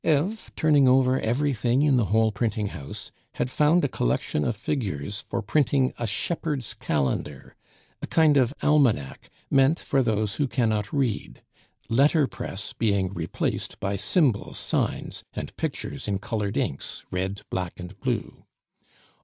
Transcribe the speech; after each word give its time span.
Eve, 0.03 0.51
turning 0.55 0.87
over 0.87 1.19
everything 1.21 1.83
in 1.83 1.95
the 1.95 2.05
whole 2.05 2.31
printing 2.31 2.69
house, 2.69 3.11
had 3.35 3.51
found 3.51 3.85
a 3.85 3.87
collection 3.87 4.43
of 4.43 4.55
figures 4.57 5.21
for 5.29 5.43
printing 5.43 5.93
a 5.99 6.07
"Shepherd's 6.07 6.73
Calendar," 6.73 7.55
a 8.01 8.07
kind 8.07 8.35
of 8.35 8.51
almanac 8.63 9.29
meant 9.51 9.77
for 9.79 10.01
those 10.01 10.37
who 10.37 10.47
cannot 10.47 10.91
read, 10.91 11.43
letterpress 11.87 12.73
being 12.73 13.13
replaced 13.13 13.79
by 13.79 13.95
symbols, 13.95 14.57
signs, 14.57 15.23
and 15.35 15.55
pictures 15.55 16.07
in 16.07 16.17
colored 16.17 16.57
inks, 16.57 17.05
red, 17.11 17.43
black 17.51 17.79
and 17.79 17.99
blue. 17.99 18.45